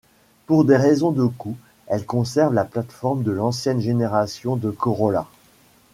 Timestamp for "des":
0.65-0.77